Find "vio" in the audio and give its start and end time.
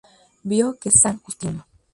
0.43-0.79